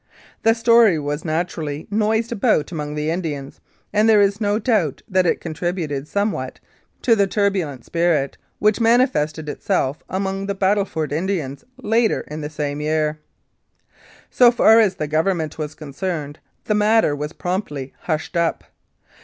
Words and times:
The 0.41 0.55
story 0.55 0.97
was 0.97 1.23
naturally 1.23 1.85
noised 1.91 2.31
abroad 2.31 2.71
among 2.71 2.95
the 2.95 3.11
Indians, 3.11 3.59
and 3.93 4.09
there 4.09 4.19
is 4.19 4.41
no 4.41 4.57
doubt 4.57 5.03
that 5.07 5.27
it 5.27 5.39
contributed 5.39 6.07
somewhat 6.07 6.59
to 7.03 7.15
the 7.15 7.27
turbulent 7.27 7.85
spirit 7.85 8.35
which 8.57 8.81
manifested 8.81 9.47
itself 9.47 10.01
among 10.09 10.47
the 10.47 10.55
Battleford 10.55 11.13
Indians 11.13 11.63
later 11.77 12.21
in 12.31 12.41
the 12.41 12.49
same 12.49 12.81
year. 12.81 13.19
So 14.31 14.49
far 14.49 14.79
as 14.79 14.95
the 14.95 15.05
Government 15.05 15.59
was 15.59 15.75
concerned, 15.75 16.39
the 16.63 16.73
matter 16.73 17.15
was 17.15 17.31
promptly 17.31 17.93
hushed 17.99 18.35
up. 18.35 18.63